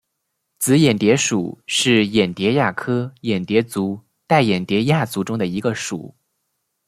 [0.57, 6.15] 紫眼蝶属是眼蝶亚科眼蝶族黛眼蝶亚族中的一个属。